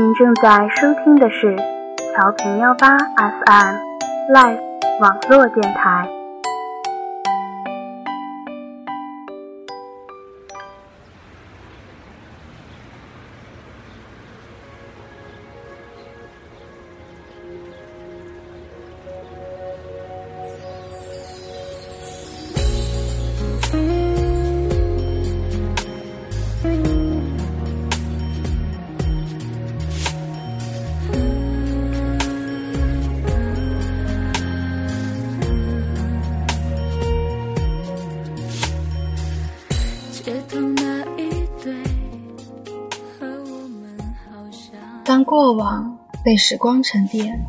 [0.00, 1.54] 您正在收听的是
[2.14, 3.74] 调频幺八 FM
[4.32, 4.58] Live
[4.98, 6.19] 网络电台。
[45.30, 47.40] 过往被时光沉淀，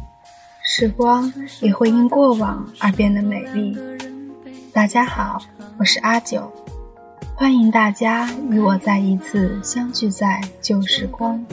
[0.62, 3.76] 时光也会因过往而变得美丽。
[4.72, 5.41] 大家好，
[5.80, 6.48] 我是阿九，
[7.34, 11.44] 欢迎大家与我再一次相聚在旧时光。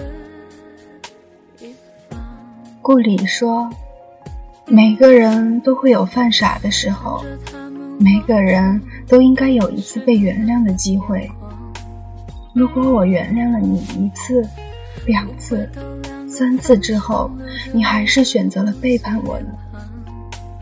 [2.82, 3.66] 故里说，
[4.66, 7.24] 每个人都会有犯傻的时候，
[7.98, 11.26] 每个人都应该有一次被原谅的机会。
[12.52, 14.46] 如果我原谅了你一次，
[15.06, 15.66] 两次。
[16.28, 17.30] 三次之后，
[17.72, 19.46] 你还是选择了背叛我呢？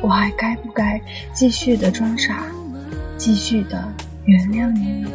[0.00, 1.00] 我还该不该
[1.34, 2.45] 继续的装傻，
[3.19, 3.92] 继续的
[4.25, 5.11] 原谅你呢？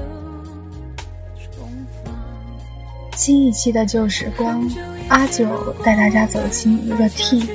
[3.15, 4.67] 新一期的旧时光，
[5.07, 7.47] 阿九带大家走进一个 T，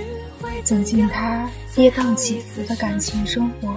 [0.65, 3.75] 走进他跌宕起伏的感情生活。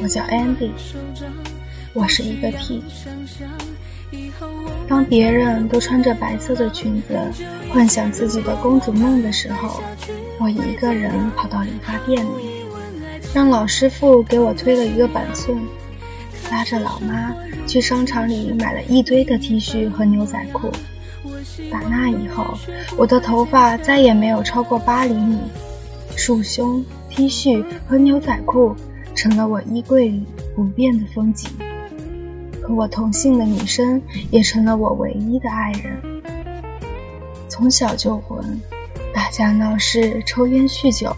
[0.00, 0.70] 我叫 Andy，
[1.94, 2.82] 我是一个 T。
[4.88, 7.18] 当别人都穿着白色的裙子，
[7.70, 9.82] 幻想自己的公主梦的时候，
[10.40, 12.64] 我一个人跑到理发店里，
[13.34, 15.58] 让老师傅给我推了一个板寸，
[16.50, 17.34] 拉着老妈
[17.66, 20.70] 去商场里买了一堆的 T 恤和牛仔裤。
[21.70, 22.56] 打那以后，
[22.96, 25.38] 我的头发再也没有超过八厘米，
[26.16, 28.74] 束胸、T 恤和牛仔裤
[29.14, 30.24] 成了我衣柜里
[30.54, 31.50] 不变的风景。
[32.68, 36.00] 我同姓的女生也成了我唯一的爱人。
[37.48, 38.60] 从小就混，
[39.12, 41.10] 打架闹事、抽烟酗酒，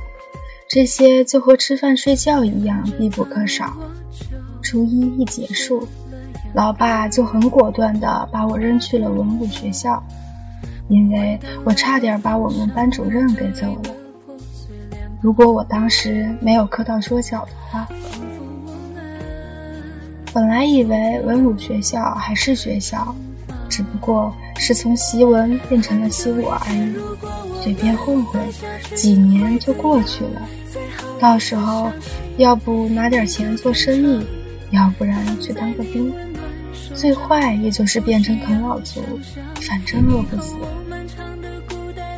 [0.69, 3.77] 这些就和吃饭睡觉一样必不可少。
[4.63, 5.87] 初一一结束，
[6.55, 10.03] 老爸就很果断地把我扔去了文武学校，
[10.89, 14.37] 因为我差点把我们班主任给揍了。
[15.21, 17.89] 如果我当时没有磕到桌角的话。
[20.33, 23.15] 本来以为文武学校还是学校，
[23.69, 26.95] 只不过是从习文变成了习武而已，
[27.61, 28.41] 随便混混，
[28.95, 30.43] 几年就过去了。
[31.19, 31.91] 到时候，
[32.37, 34.25] 要不拿点钱做生意，
[34.71, 36.13] 要不然去当个兵，
[36.95, 39.03] 最坏也就是变成啃老族，
[39.63, 40.55] 反正饿不死。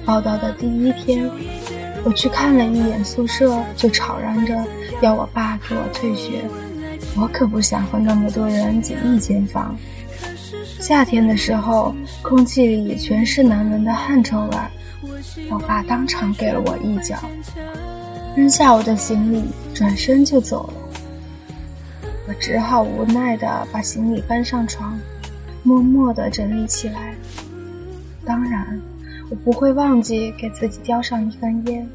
[0.04, 1.30] 报道的第一天，
[2.04, 4.54] 我去看了一眼宿舍，就吵嚷着
[5.00, 6.44] 要我爸给我退学。
[7.16, 9.76] 我可不想和那么多人挤一间房。
[10.80, 14.56] 夏天的时候，空气里全是难闻的汗臭味。
[15.50, 17.18] 我爸当场给了我一脚，
[18.36, 20.74] 扔下我的行李，转身就走了。
[22.28, 24.98] 我只好无奈地把行李搬上床，
[25.62, 27.14] 默默地整理起来。
[28.24, 28.80] 当然，
[29.28, 31.88] 我不会忘记给自己叼上一根烟。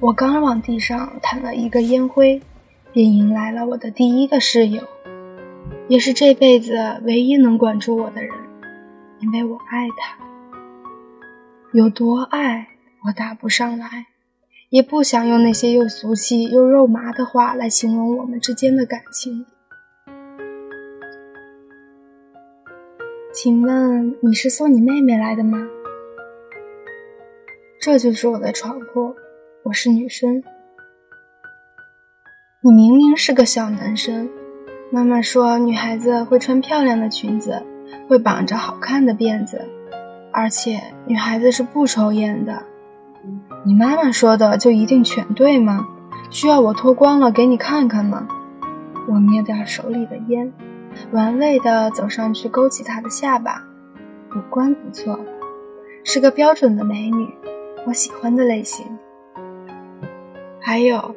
[0.00, 2.40] 我刚往地上弹了一个烟灰。
[2.96, 4.82] 便迎来了我的第一个室友，
[5.86, 8.34] 也是这辈子唯一能管住我的人，
[9.20, 10.16] 因为我爱他。
[11.74, 12.68] 有多爱，
[13.06, 14.06] 我答不上来，
[14.70, 19.44] 也不想用那些又俗气又肉麻的话来形容我们之间的感情。
[23.30, 25.68] 请问你是送你妹妹来的吗？
[27.78, 29.14] 这就是我的床铺，
[29.64, 30.42] 我是女生。
[32.66, 34.28] 你明明是个小男生，
[34.90, 37.62] 妈妈说女孩子会穿漂亮的裙子，
[38.08, 39.64] 会绑着好看的辫子，
[40.32, 42.60] 而且女孩子是不抽烟的。
[43.64, 45.86] 你妈妈说的就一定全对吗？
[46.28, 48.26] 需要我脱光了给你看看吗？
[49.06, 50.52] 我灭掉手里的烟，
[51.12, 53.62] 玩味地走上去勾起她的下巴，
[54.34, 55.20] 五官不错，
[56.02, 57.32] 是个标准的美女，
[57.86, 58.84] 我喜欢的类型。
[60.58, 61.14] 还有。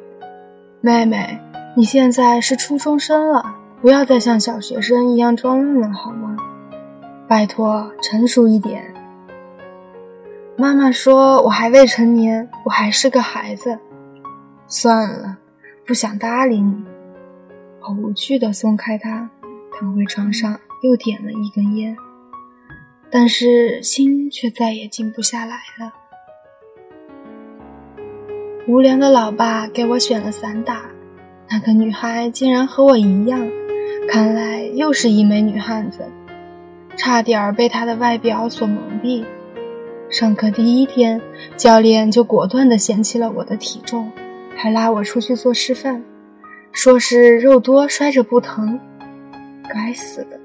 [0.82, 1.38] 妹妹，
[1.76, 6.34] 你现在是初中生了，不要再像小学生一样装嫩了，好吗？
[7.28, 8.82] 拜托，成熟一点。
[10.56, 13.78] 妈妈说我还未成年，我还是个孩子。
[14.66, 15.36] 算了，
[15.86, 16.82] 不想搭理你。
[17.82, 19.28] 我无趣地松开他，
[19.78, 21.94] 躺回床上，又点了一根烟，
[23.10, 25.92] 但是心却再也静不下来了。
[28.70, 30.82] 无良的老爸给我选了散打，
[31.50, 33.44] 那个女孩竟然和我一样，
[34.08, 36.08] 看来又是一枚女汉子，
[36.96, 39.24] 差点被她的外表所蒙蔽。
[40.08, 41.20] 上课第一天，
[41.56, 44.08] 教练就果断地嫌弃了我的体重，
[44.54, 46.04] 还拉我出去做示范，
[46.70, 48.78] 说是肉多摔着不疼。
[49.68, 50.38] 该死的！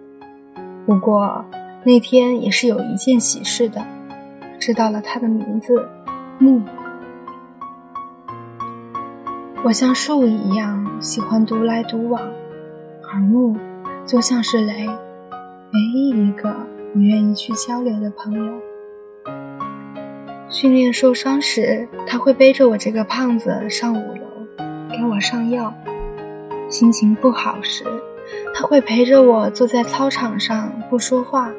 [0.88, 1.46] 不过
[1.84, 3.86] 那天也是有一件喜事的，
[4.58, 5.88] 知道了他的名字，
[6.40, 6.60] 木。
[9.66, 12.22] 我像树一样喜欢独来独往，
[13.12, 13.58] 而木
[14.06, 16.56] 就像是雷，唯一一个
[16.94, 18.54] 我愿意去交流的朋友。
[20.52, 24.28] 训练受伤时，他会背着我这个胖子上五楼，
[24.92, 25.74] 给我上药；
[26.70, 27.86] 心情不好时，
[28.54, 31.52] 他会陪着我坐在操场上不说话。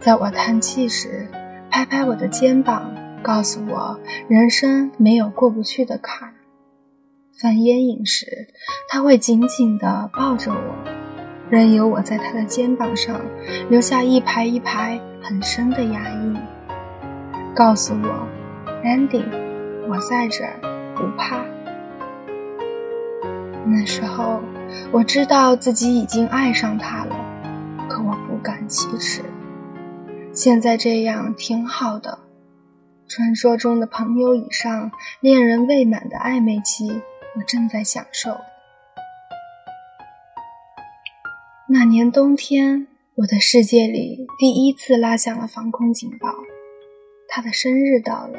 [0.00, 1.28] 在我叹气时，
[1.70, 2.92] 拍拍我的肩膀，
[3.22, 6.32] 告诉我人生没有过不去的坎。
[7.38, 8.48] 犯烟瘾时，
[8.88, 10.74] 他会紧紧地抱着我，
[11.50, 13.20] 任由我在他的肩膀上
[13.68, 16.34] 留下一排一排很深的牙印，
[17.54, 18.26] 告诉我
[18.82, 19.22] ：“Andy，
[19.86, 20.58] 我在这儿，
[20.96, 21.44] 不怕。”
[23.68, 24.40] 那时候，
[24.90, 27.14] 我知道自己已经爱上他了，
[27.86, 29.20] 可我不敢启齿。
[30.32, 32.18] 现在这样挺好的，
[33.06, 34.90] 传说中的朋友以上、
[35.20, 37.02] 恋人未满的暧昧期。
[37.36, 38.36] 我正在享受。
[41.68, 42.86] 那年冬天，
[43.16, 46.34] 我的世界里第一次拉响了防空警报。
[47.28, 48.38] 他的生日到了，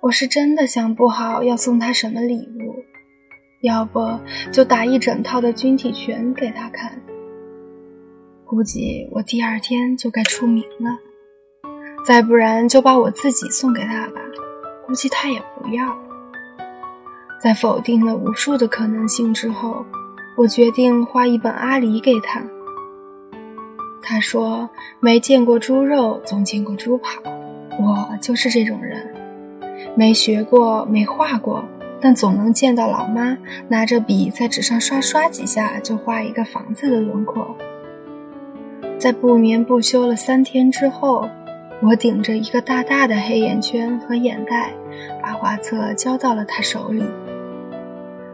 [0.00, 2.84] 我是真的想不好要送他什么礼物，
[3.62, 4.20] 要不
[4.52, 7.00] 就打一整套的军体拳给他看。
[8.46, 10.98] 估计我第二天就该出名了，
[12.06, 14.20] 再不然就把我自己送给他吧，
[14.86, 16.11] 估计他也不要。
[17.42, 19.84] 在否定了无数的可能性之后，
[20.36, 22.40] 我决定画一本阿狸给他。
[24.00, 24.70] 他说
[25.02, 27.20] ：“没见过猪肉，总见过猪跑。”
[27.82, 29.12] 我就是这种人，
[29.96, 31.64] 没学过，没画过，
[32.00, 33.36] 但总能见到老妈
[33.66, 37.56] 拿着笔在纸上刷刷几下，就画一个房子的轮廓。
[39.00, 41.28] 在不眠不休了三天之后，
[41.82, 44.70] 我顶着一个大大的黑眼圈和眼袋，
[45.20, 47.02] 把画册交到了他手里。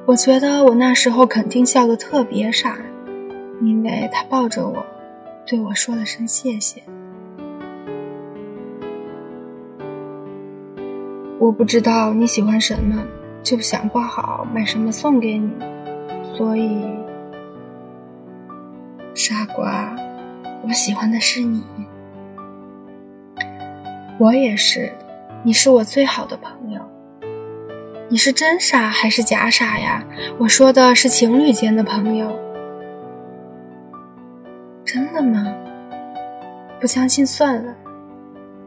[0.08, 2.78] 我觉得我那时候肯定笑得特别傻，
[3.60, 4.82] 因为他抱着我，
[5.44, 6.82] 对我说了声谢谢。
[11.38, 13.05] 我不知道你喜欢什么，
[13.43, 15.50] 就想不好买什么送给你，
[16.34, 16.81] 所以，
[19.12, 19.94] 傻瓜，
[20.66, 21.62] 我喜欢的是你，
[24.19, 24.90] 我也是，
[25.43, 26.81] 你是我最好的朋友。
[28.10, 30.02] 你是真傻还是假傻呀？
[30.38, 32.34] 我说的是情侣间的朋友。
[34.82, 35.44] 真的吗？
[36.81, 37.75] 不相信算了。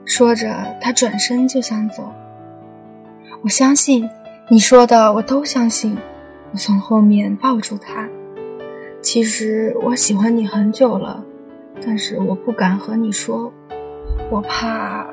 [0.06, 2.14] 说着，他转身就想走。
[3.42, 4.08] 我相信
[4.48, 5.98] 你说的，我都相信。
[6.52, 8.08] 我从后面抱住他。
[9.02, 11.24] 其实我喜欢你很久了，
[11.84, 13.52] 但是我不敢和你说，
[14.30, 15.08] 我怕，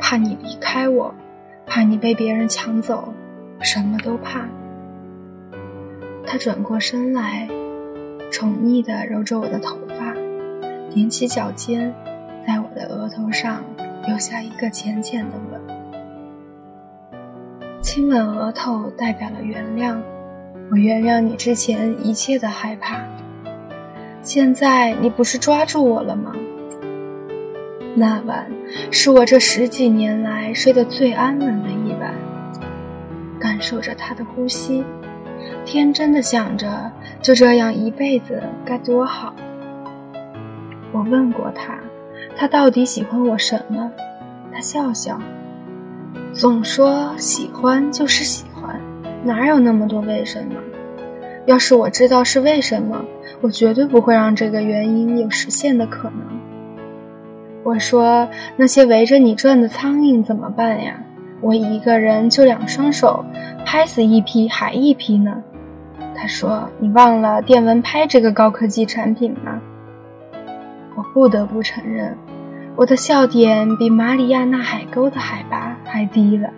[0.00, 1.14] 怕你离开我，
[1.66, 3.14] 怕你被别人抢走。
[3.64, 4.46] 什么都怕。
[6.26, 7.48] 他转过身来，
[8.30, 10.14] 宠溺地揉着我的头发，
[10.92, 11.94] 踮起脚尖，
[12.46, 13.64] 在我的额头上
[14.06, 15.60] 留下一个浅浅的吻。
[17.80, 19.96] 亲吻额头代表了原谅，
[20.70, 23.02] 我原谅你之前一切的害怕。
[24.20, 26.32] 现在你不是抓住我了吗？
[27.94, 28.50] 那晚
[28.90, 31.93] 是我这十几年来睡得最安稳的一晚。
[33.54, 34.84] 感受着他的呼吸，
[35.64, 36.90] 天真的想着
[37.22, 39.32] 就这样一辈子该多好。
[40.90, 41.78] 我问过他，
[42.36, 43.88] 他到底喜欢我什么？
[44.52, 45.20] 他笑笑，
[46.32, 48.80] 总说喜欢就是喜欢，
[49.22, 50.56] 哪有那么多为什么？
[51.46, 53.04] 要是我知道是为什么，
[53.40, 56.18] 我绝对不会让这个原因有实现的可能。
[57.62, 61.00] 我说那些围着你转的苍蝇怎么办呀？
[61.40, 63.24] 我一个人就两双手，
[63.64, 65.42] 拍死一批还一批呢。
[66.16, 69.60] 他说：“你忘了电蚊拍这个高科技产品吗？”
[70.96, 72.16] 我不得不承认，
[72.76, 76.48] 我的笑点比马里亚纳海沟的海拔还低了。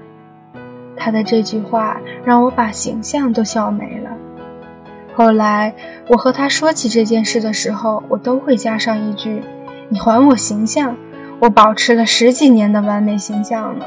[0.94, 4.10] 他的这句话让我把形象都笑没了。
[5.14, 5.74] 后来
[6.08, 9.42] 我和他说起这件事的时候，我都会加上一句
[9.88, 10.94] ：“你还我形象，
[11.40, 13.86] 我保持了十几年的完美形象了。”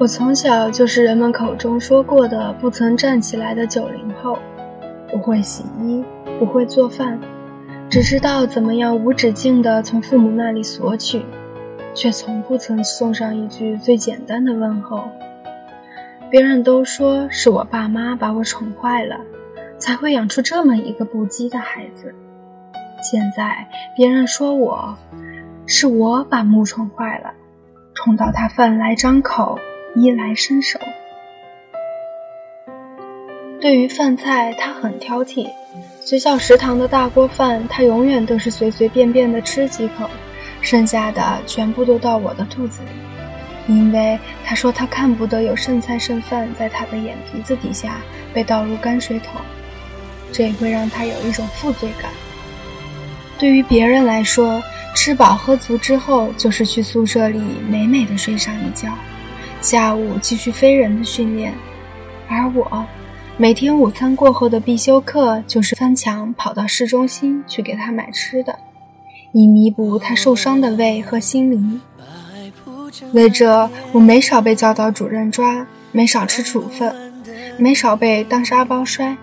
[0.00, 4.38] 我从小就是人们口中说过的不曾站起来的九零后，
[5.10, 6.04] 不会洗衣，
[6.38, 7.18] 不会做饭，
[7.90, 11.20] 只知道怎么样无止境地从父母那里索取，
[11.94, 15.02] 却从不曾送上一句最简单的问候。
[16.30, 19.16] 别人都说是我爸妈把我宠坏了，
[19.78, 22.14] 才会养出这么一个不羁的孩子。
[23.02, 24.96] 现在别人说我，
[25.66, 27.32] 是我把木宠坏了，
[27.94, 29.58] 宠到他饭来张口，
[29.94, 30.78] 衣来伸手。
[33.60, 35.48] 对于饭菜，他很挑剔，
[36.00, 40.08] 学校食堂的大锅饭，他永远都是随随便便的吃几口，
[40.60, 43.74] 剩下的全部都到我的肚子里。
[43.74, 48.00] 因为他说他看不得有剩菜剩饭在他的眼皮子底下
[48.32, 49.40] 被倒入泔水桶，
[50.32, 52.10] 这也会让他有一种负罪感。
[53.38, 54.62] 对于别人来说，
[54.94, 58.88] 吃饱喝足之后就是去宿舍里美美的睡上一觉，
[59.60, 61.52] 下午继续飞人的训练，
[62.28, 62.86] 而我，
[63.36, 68.56] 每天午餐过后的必修课就是翻墙跑到市中心去给他买吃的，
[69.32, 71.80] 以弥补他受伤的胃和心灵。
[73.12, 76.94] 为这，我没少被教导主任抓，没少吃处分，
[77.58, 79.16] 没少被当沙包摔。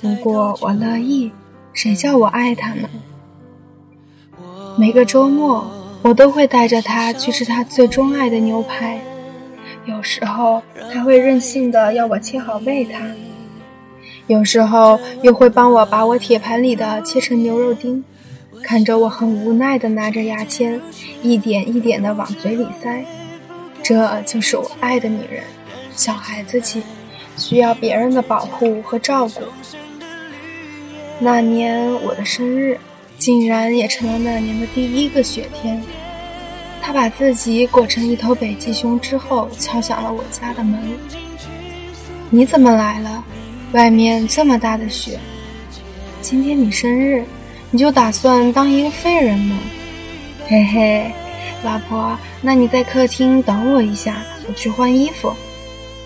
[0.00, 1.30] 不过我乐意，
[1.74, 2.88] 谁叫我爱他呢？
[4.78, 5.70] 每个周末，
[6.02, 8.98] 我都会带着他去吃他最钟爱的牛排。
[9.88, 13.00] 有时候，他会任性的要我切好喂他；
[14.26, 18.04] 有时候，又会帮我把我铁盘里的切成牛肉丁。
[18.62, 20.78] 看着我很无奈的拿着牙签，
[21.22, 23.02] 一点一点的往嘴里塞，
[23.82, 25.42] 这就是我爱的女人，
[25.94, 26.82] 小孩子气，
[27.36, 29.40] 需要别人的保护和照顾。
[31.18, 32.78] 那年我的生日，
[33.16, 35.82] 竟然也成了那年的第一个雪天。
[36.88, 40.80] 他把自己裹成一头北极熊之后，敲响了我家的门。
[42.30, 43.22] 你怎么来了？
[43.72, 45.20] 外面这么大的雪。
[46.22, 47.22] 今天你生日。
[47.70, 49.58] 你就打算当一个废人吗？
[50.46, 51.12] 嘿嘿，
[51.62, 55.30] 老婆，那你在客厅等我一下，我去换衣服。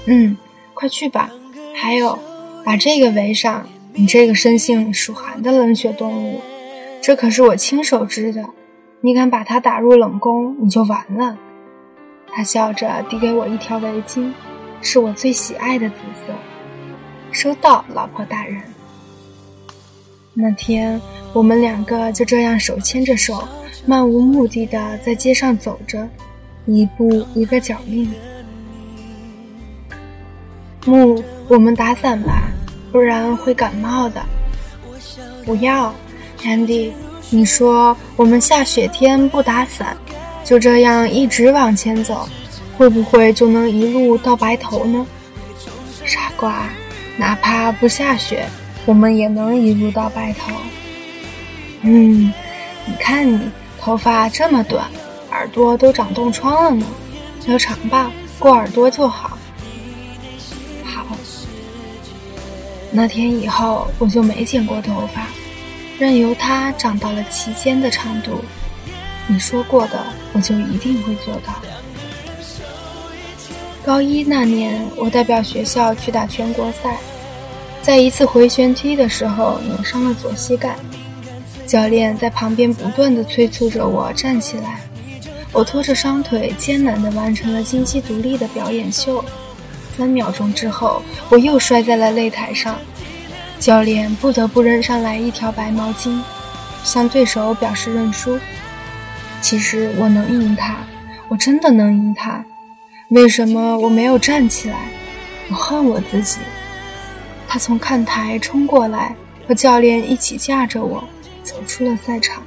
[0.06, 0.36] 嗯，
[0.74, 1.30] 快去吧。
[1.76, 2.18] 还有，
[2.64, 3.64] 把这个围上。
[3.92, 6.40] 你这个生性属寒的冷血动物，
[7.00, 8.44] 这可是我亲手织的。
[9.04, 11.36] 你敢把他打入冷宫，你就完了。
[12.28, 14.32] 他笑着递给我一条围巾，
[14.80, 16.32] 是我最喜爱的紫色。
[17.32, 18.62] 收到，老婆大人。
[20.32, 21.00] 那天。
[21.34, 23.48] 我们两个就这样手牵着手，
[23.86, 26.06] 漫无目的的在街上走着，
[26.66, 28.12] 一步一个脚印。
[30.84, 32.50] 木，我们打伞吧，
[32.92, 34.22] 不然会感冒的。
[35.46, 35.94] 不要
[36.42, 36.92] ，Andy，
[37.34, 39.96] 你说我们下雪天不打伞，
[40.44, 42.28] 就这样一直往前走，
[42.76, 45.06] 会不会就能一路到白头呢？
[46.04, 46.68] 傻瓜，
[47.16, 48.46] 哪怕不下雪，
[48.84, 50.52] 我们也能一路到白头。
[51.80, 52.30] 嗯，
[52.84, 53.40] 你看你
[53.80, 54.84] 头发这么短，
[55.30, 56.84] 耳朵都长冻疮了呢，
[57.46, 59.38] 留长吧，过耳朵就好。
[60.84, 61.06] 好，
[62.90, 65.26] 那天以后我就没剪过头发，
[66.02, 68.42] 任由它长到了齐肩的长度。
[69.28, 71.54] 你说过的，我就一定会做到。
[73.84, 76.96] 高一那年，我代表学校去打全国赛，
[77.82, 80.74] 在一次回旋踢的时候扭伤了左膝盖。
[81.68, 84.80] 教练在旁边不断的催促着我站起来，
[85.52, 89.24] 我拖着双腿艰难的完成了金鸡独立的表演秀。
[89.96, 92.76] 三秒钟之后，我又摔在了擂台上，
[93.62, 96.20] 教练不得不扔上来一条白毛巾，
[96.82, 98.36] 向对手表示认输。
[99.40, 100.78] 其实我能赢他，
[101.28, 102.44] 我真的能赢他。
[103.10, 104.88] 为什么我没有站起来？
[105.48, 106.38] 我恨我自己。
[107.46, 109.14] 他从看台冲过来，
[109.46, 111.04] 和教练一起架着我。
[111.44, 112.42] 走出了赛场。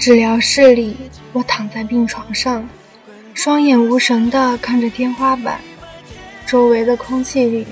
[0.00, 0.96] 治疗室里，
[1.32, 2.68] 我躺在病床上，
[3.34, 5.60] 双眼无神地看着天花板，
[6.50, 7.64] 周围的空气里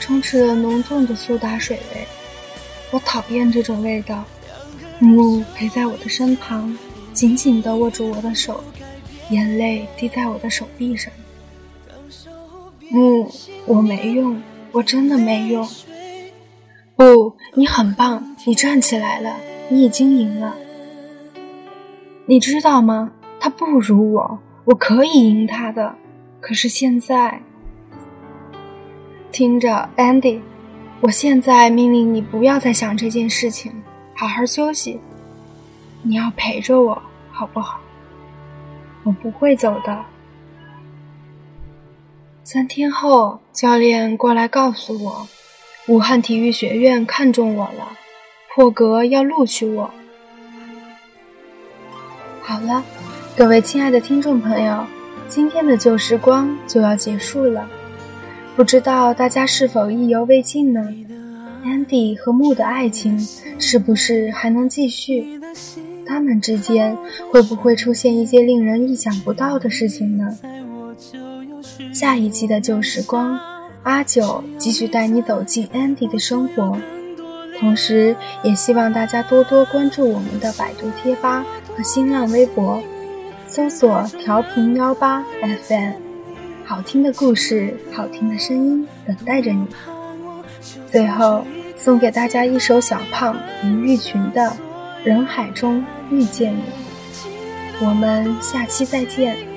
[0.00, 2.06] 充斥着浓重的苏打水味。
[2.90, 4.24] 我讨厌这种味道。
[4.98, 6.74] 木陪在我的身旁，
[7.12, 8.64] 紧紧地握住我的手，
[9.28, 11.12] 眼泪滴在我的手臂上。
[12.88, 13.30] 木，
[13.66, 15.68] 我没用，我真的没用。
[16.96, 19.36] 不，你很棒，你站起来了，
[19.68, 20.56] 你已经赢了。
[22.24, 23.12] 你知道吗？
[23.38, 25.96] 他不如我，我可以赢他的。
[26.40, 27.42] 可是现在，
[29.32, 30.40] 听着，Andy，
[31.00, 33.72] 我现在命令你不要再想这件事情，
[34.14, 35.00] 好好休息。
[36.02, 37.80] 你要陪着我，好不好？
[39.04, 40.04] 我不会走的。
[42.44, 45.26] 三天后，教练过来告诉我，
[45.88, 47.88] 武汉体育学院看中我了，
[48.54, 49.90] 破格要录取我。
[52.42, 52.84] 好了，
[53.34, 54.84] 各位亲爱的听众朋友，
[55.26, 57.66] 今天的旧时光就要结束了，
[58.54, 60.86] 不知道大家是否意犹未尽呢
[61.64, 63.18] ？Andy 和木的爱情
[63.58, 65.40] 是不是还能继续？
[66.06, 66.96] 他们之间
[67.30, 70.36] 会不会出现一些令人意想不到的事情呢？
[71.94, 73.38] 下一期的旧时光，
[73.84, 76.76] 阿九继续带你走进 Andy 的生活，
[77.58, 81.44] 同时也希望大家多多关注我们的百度贴吧
[81.74, 82.82] 和新浪微博，
[83.46, 85.92] 搜索调频幺八 FM，
[86.64, 89.66] 好听的故事，好听的声音等待着你。
[90.86, 91.44] 最后
[91.76, 94.56] 送给大家一首小胖林玉群的。
[95.04, 96.62] 人海中遇见你，
[97.84, 99.51] 我们下期再见。